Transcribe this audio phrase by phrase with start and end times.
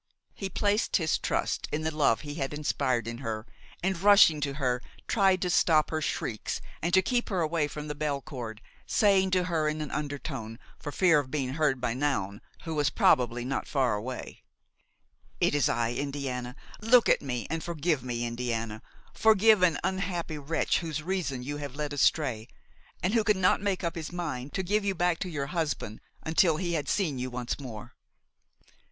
[0.33, 3.45] He place his trust in the love he had inspired in her,
[3.83, 7.87] and, rushing to her, tried to stop her shrieks and to keep her away from
[7.87, 11.93] the bell cord, saying to her in an undertone, for fear of being heard by
[11.93, 14.41] Noun, who was probably not far away:
[15.39, 18.25] "It is I, Indiana; look at me and forgive me!
[18.25, 18.81] Indiana!
[19.13, 22.47] forgive an unhappy wretch whose reason you have led astray,
[23.03, 26.01] and who could not make up his mind to give you back to your husband
[26.23, 27.93] until he had seen you once more."